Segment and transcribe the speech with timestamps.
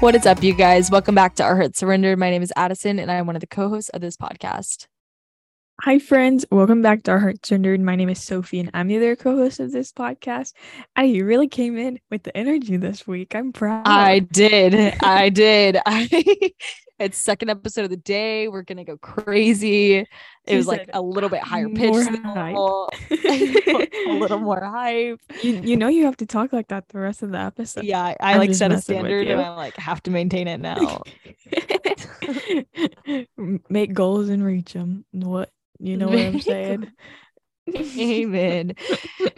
[0.00, 0.90] What is up, you guys?
[0.90, 2.18] Welcome back to Our Hearts Surrendered.
[2.18, 4.86] My name is Addison, and I'm one of the co-hosts of this podcast.
[5.82, 6.46] Hi, friends.
[6.50, 7.82] Welcome back to Our Hearts Surrendered.
[7.82, 10.54] My name is Sophie, and I'm the other co-host of this podcast.
[10.96, 13.34] I you really came in with the energy this week.
[13.34, 13.86] I'm proud.
[13.86, 14.74] I did.
[15.02, 15.76] I did.
[15.84, 16.54] I
[17.00, 18.46] it's second episode of the day.
[18.46, 19.94] We're gonna go crazy.
[19.96, 20.08] It
[20.48, 21.92] She was like a little bit higher pitch,
[23.10, 25.20] a little more hype.
[25.42, 27.84] you, you know you have to talk like that the rest of the episode.
[27.84, 29.40] Yeah, I, I like set a standard and.
[29.40, 31.02] I like have to maintain it now.
[33.68, 35.06] Make goals and reach them.
[35.12, 36.92] What you know what I'm saying?
[37.76, 38.72] Amen.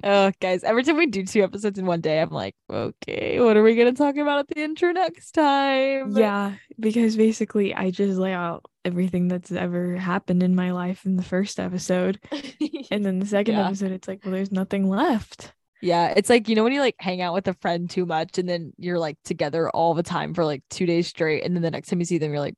[0.05, 3.57] oh, guys, every time we do two episodes in one day, I'm like, okay, what
[3.57, 6.17] are we gonna talk about at the intro next time?
[6.17, 11.17] Yeah, because basically I just lay out everything that's ever happened in my life in
[11.17, 12.19] the first episode,
[12.91, 13.67] and then the second Yeah.
[13.67, 15.53] episode it's like, well, there's nothing left.
[15.81, 18.39] Yeah, it's like you know when you like hang out with a friend too much
[18.39, 21.63] and then you're like together all the time for like two days straight, and then
[21.63, 22.55] the next time you see them, you're like,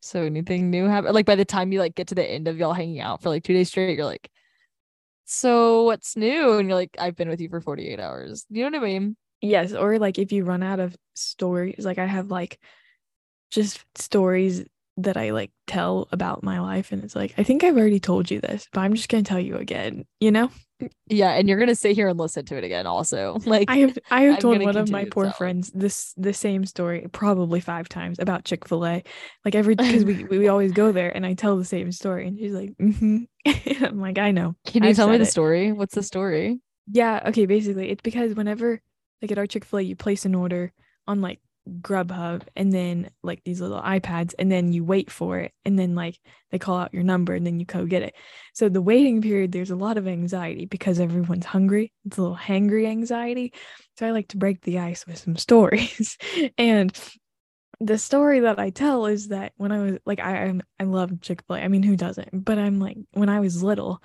[0.00, 1.14] so anything new happened?
[1.14, 3.28] Like by the time you like get to the end of y'all hanging out for
[3.28, 4.28] like two days straight, you're like,
[5.30, 6.58] so what's new?
[6.58, 8.44] And you're like, I've been with you for 48 hours.
[8.50, 9.16] You know what I mean?
[9.40, 12.58] Yes, or like if you run out of stories, like I have like
[13.52, 14.64] just stories
[14.96, 18.28] that I like tell about my life, and it's like I think I've already told
[18.28, 20.04] you this, but I'm just gonna tell you again.
[20.18, 20.50] You know,
[21.06, 23.38] Yeah, and you're gonna sit here and listen to it again, also.
[23.46, 25.34] Like I have I have I'm told one of my poor telling.
[25.34, 29.02] friends this the same story probably five times about Chick Fil A,
[29.44, 32.38] like every because we we always go there, and I tell the same story, and
[32.38, 33.24] she's like, mm-hmm.
[33.84, 34.54] I'm like, I know.
[34.66, 35.26] Can you I've tell me the it.
[35.26, 35.72] story?
[35.72, 36.60] What's the story?
[36.86, 38.80] Yeah, okay, basically it's because whenever
[39.20, 40.72] like at our Chick-fil-A you place an order
[41.06, 41.40] on like
[41.80, 45.94] Grubhub and then like these little iPads and then you wait for it and then
[45.94, 46.18] like
[46.50, 48.14] they call out your number and then you go get it.
[48.54, 51.92] So the waiting period there's a lot of anxiety because everyone's hungry.
[52.04, 53.52] It's a little hangry anxiety.
[53.98, 56.18] So I like to break the ice with some stories.
[56.58, 56.96] and
[57.80, 61.20] the story that I tell is that when I was like I I'm, I love
[61.20, 61.60] Chick-fil-A.
[61.60, 62.44] I mean who doesn't?
[62.44, 64.02] But I'm like when I was little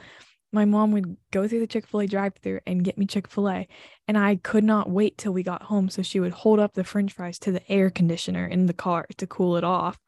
[0.55, 3.67] my mom would go through the Chick-fil-A drive-through and get me Chick-fil-A
[4.07, 6.83] and I could not wait till we got home so she would hold up the
[6.83, 9.99] french fries to the air conditioner in the car to cool it off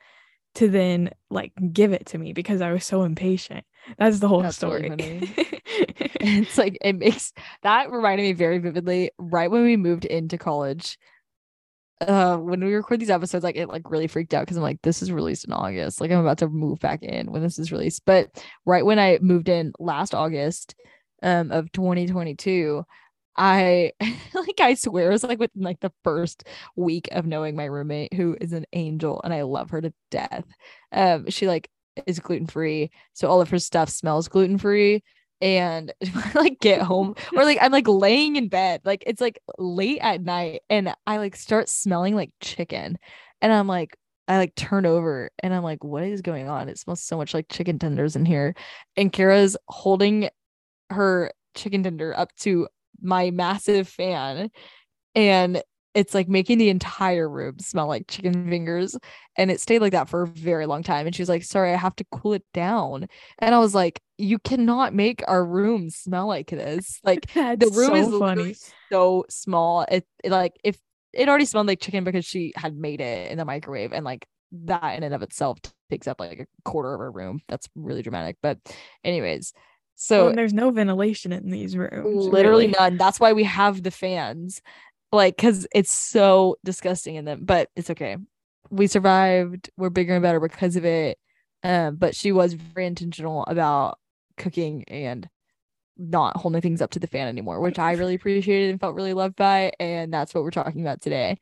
[0.55, 3.63] to then like give it to me because I was so impatient.
[3.99, 5.33] That's the whole That's really story.
[6.19, 7.31] it's like it makes
[7.61, 10.97] that reminded me very vividly right when we moved into college
[12.01, 14.81] uh when we record these episodes like it like really freaked out because i'm like
[14.83, 15.99] this is released in august.
[15.99, 18.03] Like i'm about to move back in when this is released.
[18.05, 18.29] But
[18.65, 20.75] right when i moved in last august
[21.23, 22.83] um of 2022
[23.35, 23.91] i
[24.33, 26.43] like i swear it was like within like the first
[26.75, 30.45] week of knowing my roommate who is an angel and i love her to death.
[30.91, 31.69] Um she like
[32.05, 35.03] is gluten free so all of her stuff smells gluten free
[35.41, 35.93] and
[36.35, 40.21] like get home or like I'm like laying in bed like it's like late at
[40.21, 42.97] night and I like start smelling like chicken
[43.41, 43.95] and I'm like
[44.27, 46.69] I like turn over and I'm like what is going on?
[46.69, 48.55] It smells so much like chicken tenders in here.
[48.97, 50.29] And Kara's holding
[50.89, 52.67] her chicken tender up to
[53.01, 54.49] my massive fan
[55.15, 55.61] and
[55.97, 58.95] it's like making the entire room smell like chicken fingers
[59.35, 61.73] and it stayed like that for a very long time and she was like sorry
[61.73, 63.07] I have to cool it down
[63.39, 66.99] and I was like, you cannot make our room smell like this.
[67.03, 68.55] Like the room so is funny.
[68.91, 69.87] so small.
[69.89, 70.77] It, it like if
[71.13, 74.27] it already smelled like chicken because she had made it in the microwave and like
[74.51, 75.57] that in and of itself
[75.89, 77.41] takes up like a quarter of our room.
[77.47, 78.37] That's really dramatic.
[78.43, 78.59] But
[79.03, 79.51] anyways,
[79.95, 82.27] so Well, and there's no ventilation in these rooms.
[82.27, 82.75] literally really.
[82.79, 82.97] none.
[82.97, 84.61] That's why we have the fans.
[85.11, 88.17] Like, cause it's so disgusting in them, but it's okay.
[88.69, 89.69] We survived.
[89.77, 91.17] We're bigger and better because of it.
[91.63, 93.99] Um, but she was very intentional about
[94.37, 95.27] cooking and
[95.97, 99.13] not holding things up to the fan anymore, which I really appreciated and felt really
[99.13, 99.71] loved by.
[99.79, 101.39] And that's what we're talking about today.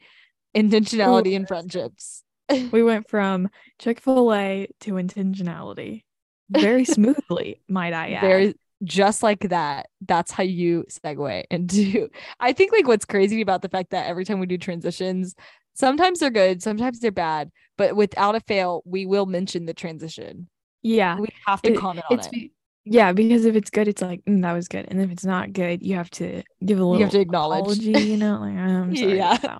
[0.55, 2.23] Intentionality in friendships.
[2.49, 3.49] We went from
[3.79, 6.03] Chick-fil-A to intentionality
[6.49, 8.21] very smoothly, might I add.
[8.21, 13.61] very just like that that's how you segue into i think like what's crazy about
[13.61, 15.35] the fact that every time we do transitions
[15.73, 20.47] sometimes they're good sometimes they're bad but without a fail we will mention the transition
[20.81, 21.17] yeah.
[21.19, 22.51] we have to It- comment on it be-
[22.87, 25.53] yeah, because if it's good, it's like mm, that was good, and if it's not
[25.53, 27.99] good, you have to give a little you have to acknowledge apology.
[27.99, 29.17] You know, like I'm sorry.
[29.17, 29.57] Yeah.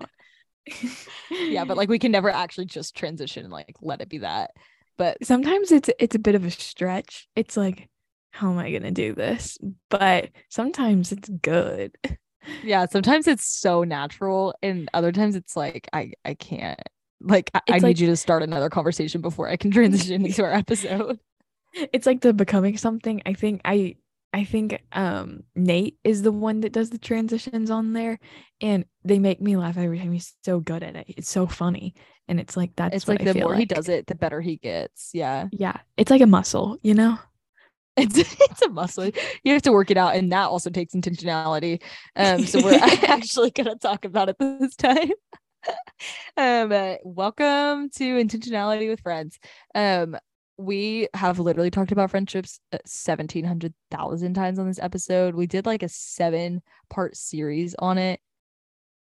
[1.30, 4.52] yeah but like we can never actually just transition and like let it be that
[4.96, 7.28] but sometimes it's it's a bit of a stretch.
[7.36, 7.88] It's like,
[8.36, 9.58] how am I gonna do this?
[9.88, 11.96] But sometimes it's good.
[12.62, 16.78] yeah sometimes it's so natural and other times it's like i i can't
[17.20, 20.44] like i, I It's need you to start another conversation before i can transition into
[20.44, 21.18] our episode
[21.92, 23.20] It's like the becoming something.
[23.26, 23.96] I think I
[24.32, 28.18] I think um Nate is the one that does the transitions on there
[28.60, 30.12] and they make me laugh every time.
[30.12, 31.06] He's so good at it.
[31.08, 31.94] It's so funny.
[32.28, 34.56] And it's like that's it's like I the more he does it, the better he
[34.56, 35.10] gets.
[35.12, 35.48] Yeah.
[35.52, 35.76] Yeah.
[35.98, 37.18] It's like a muscle, you know?
[37.96, 39.10] It's it's a muscle.
[39.42, 41.82] You have to work it out, and that also takes intentionality.
[42.14, 45.12] Um, so we're actually gonna talk about it this time.
[46.36, 49.38] um, uh, welcome to intentionality with friends.
[49.74, 50.16] Um,
[50.58, 55.34] we have literally talked about friendships uh, seventeen hundred thousand times on this episode.
[55.34, 58.20] We did like a seven part series on it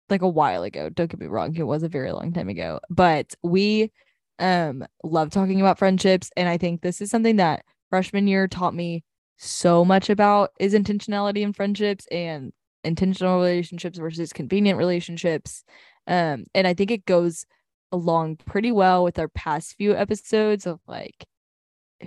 [0.09, 0.89] like a while ago.
[0.89, 3.93] Don't get me wrong, it was a very long time ago, but we
[4.39, 8.75] um love talking about friendships, and I think this is something that freshman year taught
[8.75, 9.05] me
[9.37, 12.53] so much about is intentionality in friendships and
[12.85, 15.65] intentional relationships versus convenient relationships.
[16.07, 17.45] Um, and I think it goes
[17.93, 21.25] along pretty well with our past few episodes of like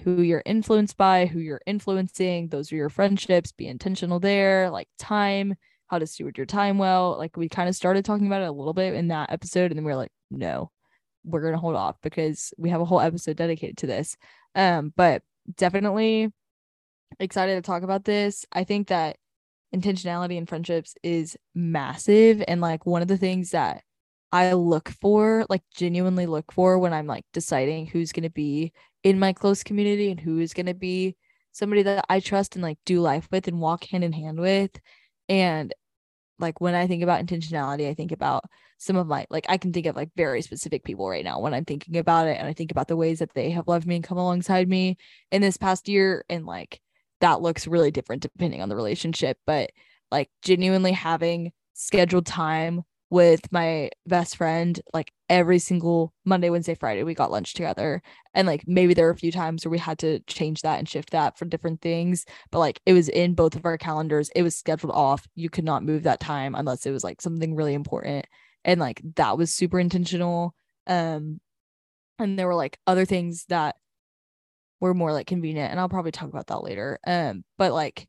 [0.03, 4.88] who you're influenced by, who you're influencing, those are your friendships, be intentional there, like
[4.97, 5.56] time,
[5.88, 7.18] how to steward your time well.
[7.18, 9.77] Like we kind of started talking about it a little bit in that episode, and
[9.77, 10.71] then we are like, no,
[11.24, 14.18] we're gonna hold off because we have a whole episode dedicated to this.
[14.56, 15.21] Um, but
[15.56, 16.31] definitely
[17.19, 18.45] excited to talk about this.
[18.51, 19.18] I think that
[19.75, 23.84] intentionality in friendships is massive and like one of the things that
[24.31, 28.74] I look for, like genuinely look for when I'm like deciding who's going to be
[29.04, 31.16] in my close community and who is going to be
[31.51, 34.72] somebody that I trust and like do life with and walk hand in hand with.
[35.30, 35.74] And
[36.39, 38.45] like when I think about intentionality, I think about
[38.83, 41.53] some of my like I can think of like very specific people right now when
[41.53, 43.95] I'm thinking about it and I think about the ways that they have loved me
[43.95, 44.97] and come alongside me
[45.31, 46.81] in this past year and like
[47.21, 49.71] that looks really different depending on the relationship but
[50.12, 57.01] like genuinely having scheduled time with my best friend like every single Monday, Wednesday, Friday
[57.01, 58.03] we got lunch together.
[58.35, 60.88] And like maybe there were a few times where we had to change that and
[60.88, 64.30] shift that for different things, but like it was in both of our calendars.
[64.35, 65.27] It was scheduled off.
[65.33, 68.27] You could not move that time unless it was like something really important.
[68.63, 70.53] And like that was super intentional.
[70.85, 71.41] Um
[72.19, 73.75] and there were like other things that
[74.80, 77.00] were more like convenient and I'll probably talk about that later.
[77.07, 78.07] Um but like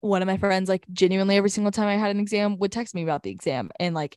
[0.00, 2.94] one of my friends like genuinely every single time I had an exam would text
[2.94, 4.16] me about the exam and like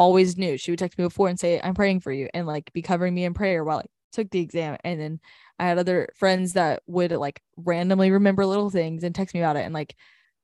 [0.00, 0.56] always knew.
[0.56, 3.14] She would text me before and say I'm praying for you and like be covering
[3.14, 4.78] me in prayer while I took the exam.
[4.82, 5.20] And then
[5.58, 9.56] I had other friends that would like randomly remember little things and text me about
[9.56, 9.66] it.
[9.66, 9.94] And like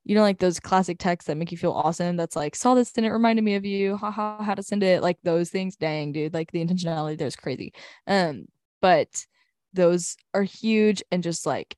[0.05, 2.93] you know like those classic texts that make you feel awesome that's like saw this
[2.95, 3.97] and it reminded me of you.
[3.97, 5.01] Haha how to send it.
[5.01, 7.73] Like those things dang dude like the intentionality there's crazy.
[8.05, 8.45] Um
[8.79, 9.25] but
[9.73, 11.75] those are huge and just like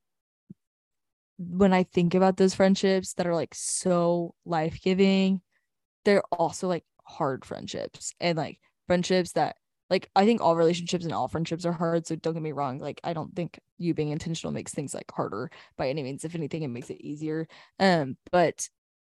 [1.38, 5.40] when I think about those friendships that are like so life giving,
[6.04, 9.56] they're also like hard friendships and like friendships that
[9.90, 12.06] like I think all relationships and all friendships are hard.
[12.06, 12.78] So don't get me wrong.
[12.78, 16.24] Like I don't think you being intentional makes things like harder by any means.
[16.24, 17.48] If anything, it makes it easier.
[17.78, 18.68] Um, but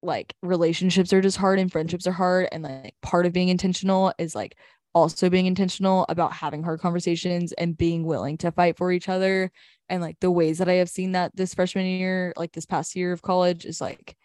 [0.02, 2.48] like relationships are just hard and friendships are hard.
[2.50, 4.56] And like part of being intentional is like
[4.94, 9.50] also being intentional about having hard conversations and being willing to fight for each other
[9.88, 12.96] and like the ways that I have seen that this freshman year, like this past
[12.96, 14.16] year of college, is like,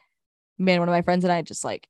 [0.57, 1.88] man, one of my friends and I just like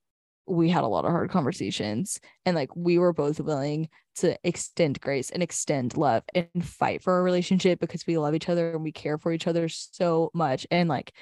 [0.50, 5.00] we had a lot of hard conversations and like we were both willing to extend
[5.00, 8.84] grace and extend love and fight for our relationship because we love each other and
[8.84, 10.68] we care for each other so much.
[10.72, 11.14] And like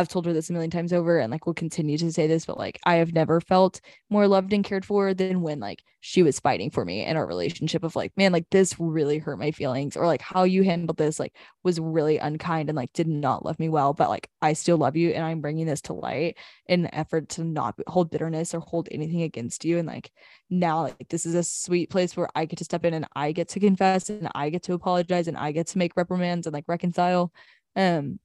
[0.00, 2.46] have told her this a million times over and like will continue to say this,
[2.46, 6.22] but like I have never felt more loved and cared for than when like she
[6.22, 9.52] was fighting for me in our relationship of like, man, like this really hurt my
[9.52, 13.44] feelings, or like how you handled this like was really unkind and like did not
[13.44, 16.38] love me well, but like I still love you and I'm bringing this to light
[16.66, 19.78] in an effort to not hold bitterness or hold anything against you.
[19.78, 20.10] And like
[20.50, 23.30] now, like this is a sweet place where I get to step in and I
[23.30, 26.54] get to confess and I get to apologize and I get to make reprimands and
[26.54, 27.32] like reconcile
[27.76, 28.18] um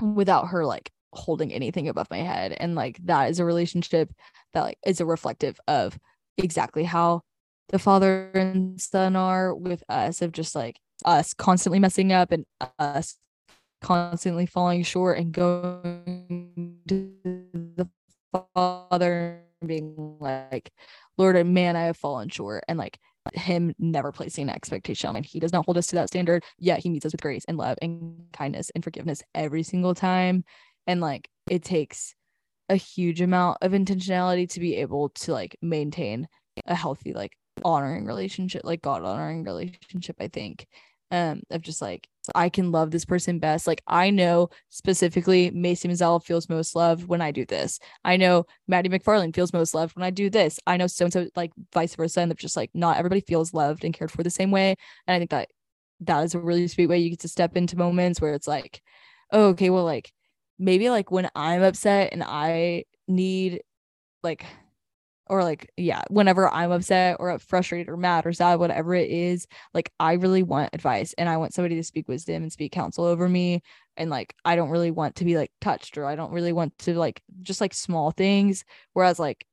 [0.00, 4.12] without her like holding anything above my head and like that is a relationship
[4.52, 5.98] that like is a reflective of
[6.38, 7.20] exactly how
[7.70, 12.44] the father and son are with us of just like us constantly messing up and
[12.78, 13.16] us
[13.80, 17.12] constantly falling short and going to
[17.76, 17.88] the
[18.54, 20.70] father and being like
[21.16, 22.98] lord man i have fallen short and like
[23.34, 26.08] him never placing an expectation I and mean, he does not hold us to that
[26.08, 29.94] standard yet he meets us with grace and love and kindness and forgiveness every single
[29.94, 30.44] time
[30.90, 32.16] and like it takes
[32.68, 36.26] a huge amount of intentionality to be able to like maintain
[36.66, 37.32] a healthy like
[37.64, 40.66] honoring relationship like god honoring relationship i think
[41.12, 43.66] um of just like i can love this person best.
[43.68, 47.78] Like i know specifically macy mazzella feels most loved when i do this.
[48.04, 50.58] I know maddie mcfarland feels most loved when i do this.
[50.66, 53.54] I know so and so like vice versa and of just like not everybody feels
[53.54, 54.74] loved and cared for the same way.
[55.06, 55.50] And i think that
[56.00, 58.82] that is a really sweet way you get to step into moments where it's like
[59.32, 60.12] oh okay well like
[60.60, 63.62] maybe like when I'm upset and I need
[64.22, 64.44] like
[65.28, 69.46] or like yeah whenever i'm upset or frustrated or mad or sad whatever it is
[69.72, 73.04] like i really want advice and i want somebody to speak wisdom and speak counsel
[73.04, 73.62] over me.
[73.96, 76.76] And like i don't really want to be like touched or i don't really want
[76.80, 78.64] to like just like small things.
[78.92, 79.46] Whereas like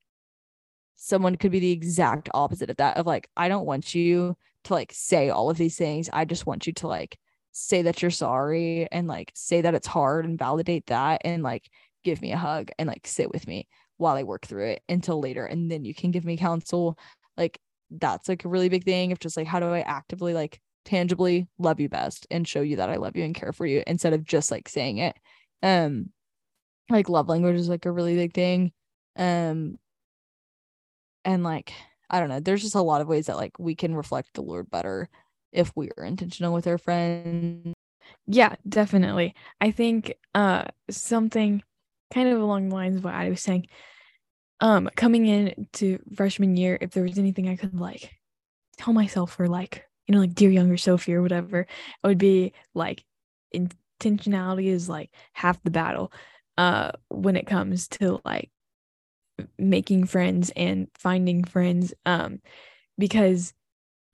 [0.96, 4.36] someone could be the exact opposite of that of like i don't want you
[4.68, 6.10] to like say all of these things.
[6.12, 7.18] I just want you to like
[7.58, 11.70] say that you're sorry and like say that it's hard and validate that and like
[12.04, 15.20] give me a hug and like sit with me while I work through it until
[15.20, 15.46] later.
[15.46, 17.00] And then you can give me counsel.
[17.36, 17.60] Like
[17.90, 21.48] that's like a really big thing of just like, how do I actively like tangibly
[21.58, 24.14] love you best and show you that I love you and care for you instead
[24.14, 25.18] of just like saying it.
[25.64, 26.12] Um,
[26.90, 28.72] like love language is like a really big thing.
[29.16, 29.80] Um,
[31.26, 31.74] and like,
[32.10, 34.44] I don't know, there's just a lot of ways that like we can reflect the
[34.44, 35.10] Lord better
[35.52, 37.74] if we are intentional with our friends.
[38.28, 39.36] Yeah, definitely.
[39.62, 41.64] I think uh something
[42.14, 43.68] kind of along the lines of what I was saying.
[44.60, 48.16] Um, coming in to freshman year, if there was anything I could like
[48.78, 51.68] tell myself for like, you know, like dear younger Sophie or whatever, it
[52.08, 53.04] would be like
[53.56, 56.12] intentionality is like half the battle
[56.58, 58.52] uh when it comes to like
[59.58, 62.40] making friends and finding friends um
[62.98, 63.54] because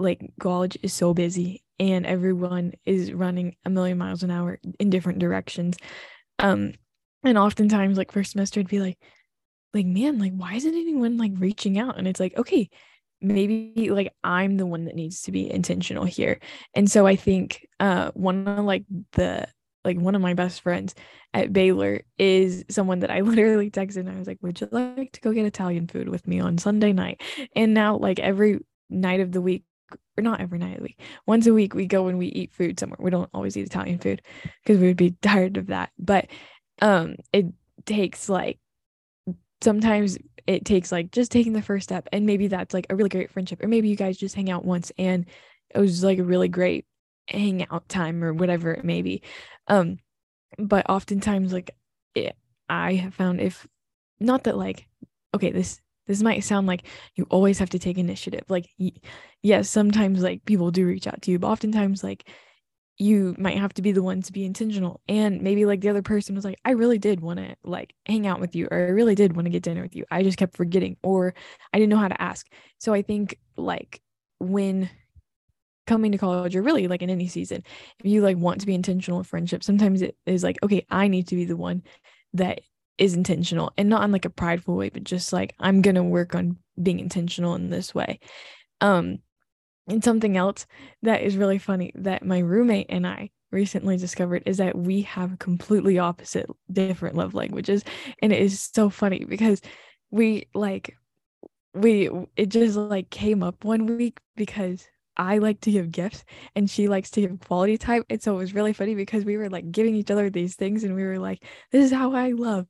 [0.04, 4.90] like college is so busy and everyone is running a million miles an hour in
[4.90, 5.78] different directions.
[6.40, 6.74] Um
[7.24, 8.98] and oftentimes like first semester i'd be like
[9.74, 11.98] like man like why isn't anyone like reaching out?
[11.98, 12.70] And it's like okay
[13.26, 16.40] maybe like i'm the one that needs to be intentional here.
[16.74, 18.84] And so i think uh one of like
[19.14, 19.48] the
[19.86, 20.96] like one of my best friends
[21.34, 25.14] at Baylor is someone that I literally texted and I was like, Would you like
[25.14, 27.22] to go get Italian food with me on Sunday night?
[27.56, 29.64] And now like every night of the week,
[30.18, 32.54] or not every night of the week, once a week we go and we eat
[32.54, 32.98] food somewhere.
[33.00, 34.22] We don't always eat Italian food
[34.64, 35.92] because we would be tired of that.
[35.98, 36.28] But
[36.82, 37.46] um it
[37.86, 38.60] takes like
[39.62, 43.10] sometimes it takes like just taking the first step and maybe that's like a really
[43.10, 45.26] great friendship or maybe you guys just hang out once and
[45.74, 46.86] it was like a really great
[47.30, 49.22] hangout time or whatever it may be
[49.68, 49.98] um
[50.60, 51.72] but oftentimes like
[52.14, 52.36] it,
[52.70, 53.66] i have found if
[54.20, 54.88] not that like
[55.34, 58.70] okay this this might sound like you always have to take initiative like
[59.42, 62.28] yes sometimes like people do reach out to you but oftentimes like
[62.98, 66.04] you might have to be the one to be intentional and maybe like the other
[66.04, 68.82] person was like i really did want to like hang out with you or i
[68.90, 70.06] really did want to get dinner with you.
[70.12, 71.34] I just kept forgetting or
[71.74, 72.48] i didn't know how to ask.
[72.78, 74.02] So i think like
[74.40, 74.90] when
[75.86, 77.64] coming to college or really like in any season
[78.00, 81.08] if you like want to be intentional in friendship sometimes it is like okay i
[81.08, 81.84] need to be the one
[82.34, 82.62] that
[82.98, 86.36] is intentional and not in like a prideful way but just like i'm gonna work
[86.36, 88.20] on being intentional in this way.
[88.82, 89.20] Um
[89.88, 90.66] and something else
[91.02, 95.40] that is really funny that my roommate and I recently discovered is that we have
[95.40, 97.84] completely opposite different love languages.
[98.22, 99.62] And it is so funny because
[100.10, 100.96] we like
[101.74, 106.24] we it just like came up one week because I like to give gifts
[106.56, 109.38] and she likes to give quality time and so it was really funny because we
[109.38, 112.32] were like giving each other these things and we were like this is how I
[112.32, 112.68] love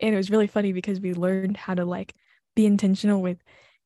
[0.00, 2.14] and it was really funny because we learned how to like
[2.54, 3.38] be intentional with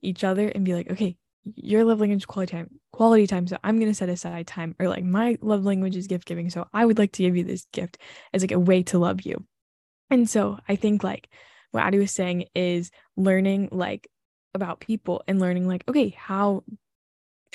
[0.03, 1.17] each other and be like okay
[1.55, 4.75] your love language is quality time quality time so i'm going to set aside time
[4.79, 7.45] or like my love language is gift giving so i would like to give you
[7.45, 7.99] this gift
[8.33, 9.45] as like a way to love you.
[10.11, 11.29] And so i think like
[11.73, 14.09] what Addie was saying is learning like
[14.55, 16.63] about people and learning like okay how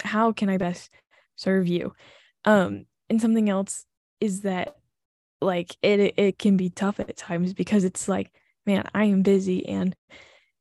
[0.02, 0.90] how can i best
[1.36, 1.94] serve you
[2.46, 3.86] um and something else
[4.20, 4.76] is that
[5.42, 8.32] like it it can be tough at times because it's like
[8.66, 9.96] man i am busy and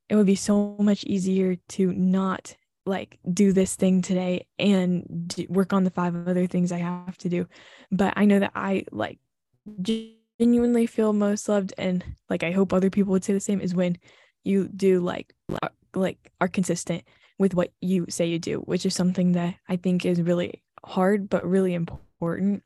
[0.09, 2.57] it would be so much easier to not
[2.89, 7.29] like do this thing today and work on the five other things I have to
[7.29, 7.47] do.
[7.93, 9.19] But I know that I like
[9.83, 13.75] genuinely feel most loved and like I hope other people would say the same is
[13.75, 13.99] when
[14.43, 15.35] you do like
[15.95, 17.05] like are consistent
[17.39, 21.29] with what you say you do, which is something that I think is really hard
[21.29, 22.63] but really important.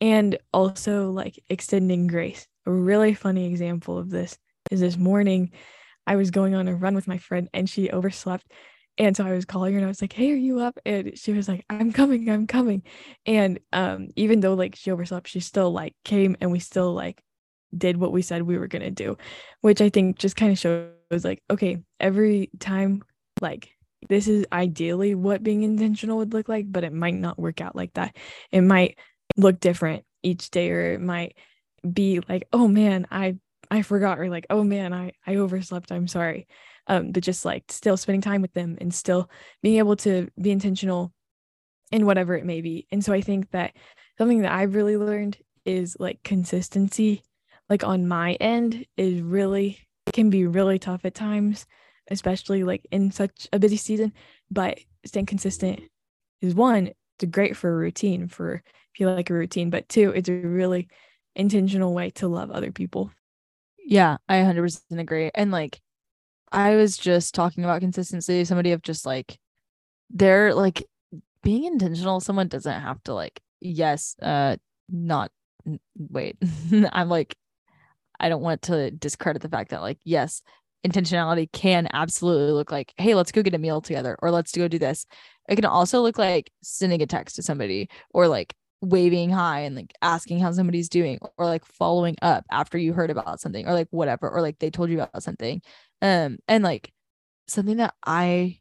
[0.00, 2.46] And also like extending grace.
[2.66, 4.38] A really funny example of this
[4.70, 5.52] is this morning
[6.06, 8.46] I was going on a run with my friend and she overslept
[8.98, 10.78] and so I was calling her and I was like, Hey, are you up?
[10.84, 12.82] And she was like, I'm coming, I'm coming.
[13.24, 17.22] And um, even though like she overslept, she still like came and we still like
[17.76, 19.16] did what we said we were gonna do,
[19.62, 23.02] which I think just kind of shows like, okay, every time
[23.40, 23.70] like
[24.08, 27.76] this is ideally what being intentional would look like, but it might not work out
[27.76, 28.16] like that.
[28.50, 28.98] It might
[29.36, 31.36] look different each day, or it might
[31.90, 33.36] be like, oh man, I
[33.70, 35.92] I forgot, or like, oh man, I I overslept.
[35.92, 36.46] I'm sorry
[36.86, 39.30] um, but just like still spending time with them and still
[39.62, 41.12] being able to be intentional
[41.92, 42.86] in whatever it may be.
[42.90, 43.74] And so I think that
[44.18, 47.22] something that I've really learned is like consistency.
[47.68, 49.78] like on my end is really
[50.12, 51.66] can be really tough at times,
[52.10, 54.12] especially like in such a busy season.
[54.50, 55.80] But staying consistent
[56.40, 58.62] is one, it's great for a routine for
[58.92, 60.88] if you like a routine, but two, it's a really
[61.36, 63.10] intentional way to love other people.
[63.84, 65.30] Yeah, I 100% agree.
[65.34, 65.80] And like,
[66.52, 69.38] I was just talking about consistency, somebody of just like,
[70.10, 70.84] they're like
[71.42, 72.20] being intentional.
[72.20, 74.56] Someone doesn't have to like, yes, uh,
[74.88, 75.30] not
[75.96, 76.36] wait.
[76.92, 77.36] I'm like,
[78.18, 80.42] I don't want to discredit the fact that like, yes,
[80.86, 84.68] intentionality can absolutely look like, hey, let's go get a meal together or let's go
[84.68, 85.06] do this.
[85.48, 89.76] It can also look like sending a text to somebody or like waving hi and
[89.76, 93.74] like asking how somebody's doing or like following up after you heard about something or
[93.74, 95.60] like whatever or like they told you about something
[96.00, 96.90] um and like
[97.46, 98.58] something that i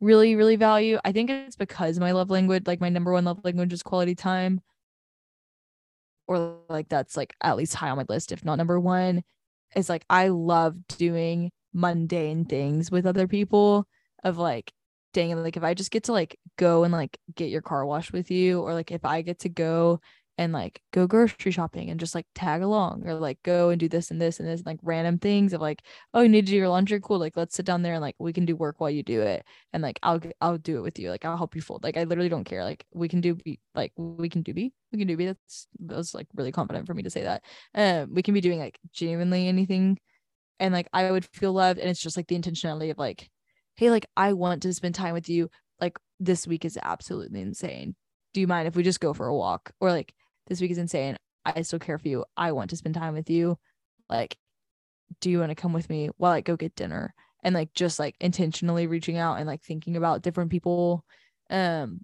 [0.00, 3.40] really really value i think it's because my love language like my number one love
[3.42, 4.60] language is quality time
[6.26, 9.22] or like that's like at least high on my list if not number one
[9.76, 13.86] is like i love doing mundane things with other people
[14.24, 14.72] of like
[15.12, 18.12] dang like if I just get to like go and like get your car washed
[18.12, 20.00] with you, or like if I get to go
[20.38, 23.88] and like go grocery shopping and just like tag along or like go and do
[23.88, 25.82] this and this and this like random things of like
[26.14, 28.14] oh you need to do your laundry cool like let's sit down there and like
[28.18, 30.98] we can do work while you do it and like I'll I'll do it with
[30.98, 33.34] you like I'll help you fold like I literally don't care like we can do
[33.34, 36.86] be like we can do be we can do be that's that's like really confident
[36.86, 37.42] for me to say that
[37.74, 39.98] um we can be doing like genuinely anything
[40.58, 43.28] and like I would feel loved and it's just like the intentionality of like
[43.76, 45.50] hey, like I want to spend time with you.
[45.80, 47.94] Like this week is absolutely insane.
[48.34, 49.72] Do you mind if we just go for a walk?
[49.80, 50.14] Or like
[50.52, 51.16] this week is insane.
[51.46, 52.26] I still care for you.
[52.36, 53.58] I want to spend time with you.
[54.10, 54.36] Like,
[55.22, 57.14] do you want to come with me while I go get dinner?
[57.42, 61.06] And like just like intentionally reaching out and like thinking about different people.
[61.48, 62.02] Um,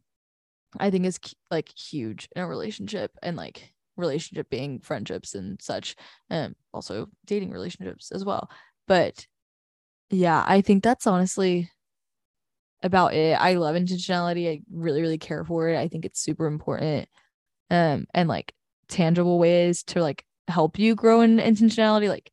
[0.81, 5.95] I think is like huge in a relationship and like relationship being friendships and such.
[6.31, 8.51] Um, also dating relationships as well.
[8.87, 9.27] But
[10.09, 11.71] yeah, I think that's honestly
[12.83, 13.39] about it.
[13.39, 14.51] I love intentionality.
[14.51, 15.77] I really, really care for it.
[15.79, 17.11] I think it's super important.
[17.71, 18.53] Um, and like
[18.89, 22.31] tangible ways to like help you grow in intentionality, like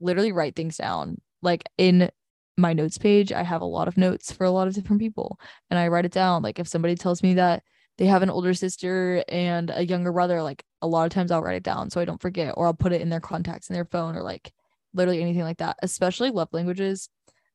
[0.00, 1.20] literally write things down.
[1.42, 2.10] Like in
[2.56, 5.38] my notes page, I have a lot of notes for a lot of different people
[5.70, 6.42] and I write it down.
[6.42, 7.62] Like if somebody tells me that
[7.98, 11.42] they have an older sister and a younger brother, like a lot of times I'll
[11.42, 13.74] write it down so I don't forget, or I'll put it in their contacts in
[13.74, 14.52] their phone or like
[14.92, 17.08] literally anything like that, especially love languages.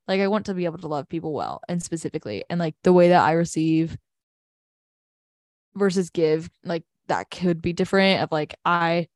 [0.08, 2.93] Like I want to be able to love people well and specifically and like the
[2.93, 3.97] way that I receive
[5.75, 9.08] versus give, like that could be different of like I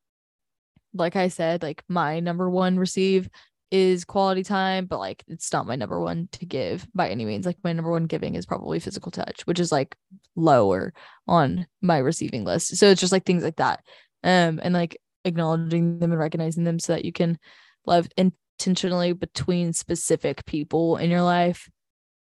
[0.94, 3.30] like I said, like my number one receive
[3.72, 7.46] is quality time, but like it's not my number one to give by any means.
[7.46, 9.96] Like my number one giving is probably physical touch, which is like
[10.36, 10.94] lower
[11.28, 12.78] on my receiving list.
[12.78, 13.84] So it's just like things like that.
[14.24, 17.40] Um and like acknowledging them and recognizing them so that you can
[17.86, 21.70] love intentionally between specific people in your life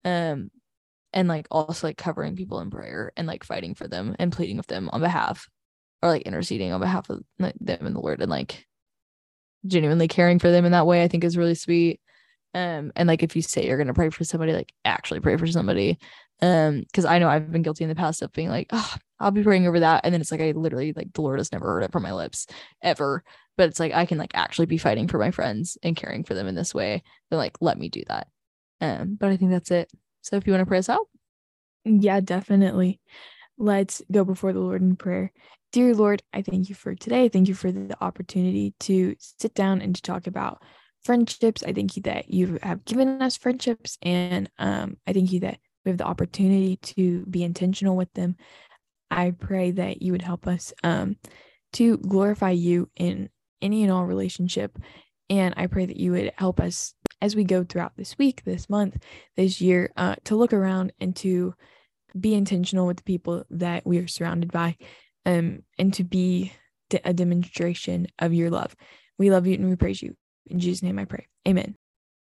[0.05, 0.49] um
[1.13, 4.57] and like also like covering people in prayer and like fighting for them and pleading
[4.57, 5.47] with them on behalf
[6.01, 7.53] or like interceding on behalf of them
[7.87, 8.65] in the Lord and like
[9.65, 11.99] genuinely caring for them in that way I think is really sweet
[12.53, 15.47] um and like if you say you're gonna pray for somebody like actually pray for
[15.47, 15.99] somebody
[16.41, 19.31] um because I know I've been guilty in the past of being like oh I'll
[19.31, 21.67] be praying over that and then it's like I literally like the Lord has never
[21.67, 22.47] heard it from my lips
[22.81, 23.23] ever
[23.57, 26.33] but it's like I can like actually be fighting for my friends and caring for
[26.33, 28.27] them in this way, then like let me do that.
[28.79, 29.91] Um, but I think that's it.
[30.21, 31.07] So if you want to pray us out.
[31.83, 32.99] Yeah, definitely.
[33.62, 35.32] Let's go before the Lord in prayer.
[35.71, 37.30] Dear Lord, I thank you for today.
[37.30, 40.63] Thank you for the opportunity to sit down and to talk about
[41.04, 41.62] friendships.
[41.62, 45.60] I thank you that you have given us friendships, and um, I thank you that
[45.86, 48.36] we have the opportunity to be intentional with them.
[49.12, 51.17] I pray that you would help us um,
[51.74, 53.30] to glorify you in
[53.62, 54.76] any and all relationship.
[55.30, 58.71] And I pray that you would help us as we go throughout this week, this
[58.71, 58.97] month,
[59.38, 61.54] this year, uh, to look around and to
[62.19, 64.78] be intentional with the people that we are surrounded by,
[65.26, 66.54] um, and to be
[67.06, 68.76] a demonstration of your love.
[69.17, 70.15] We love you and we praise you.
[70.47, 71.28] In Jesus' name I pray.
[71.47, 71.76] Amen.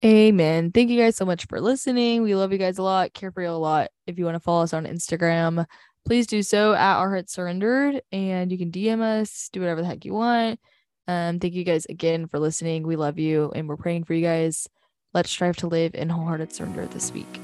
[0.03, 0.71] Amen.
[0.71, 2.23] Thank you guys so much for listening.
[2.23, 3.13] We love you guys a lot.
[3.13, 3.89] Care for you a lot.
[4.05, 5.65] If you want to follow us on Instagram,
[6.05, 9.87] please do so at our hearts surrendered and you can DM us, do whatever the
[9.87, 10.59] heck you want.
[11.07, 12.85] Um, thank you guys again for listening.
[12.85, 14.67] We love you and we're praying for you guys.
[15.13, 17.39] Let's strive to live in wholehearted surrender this week.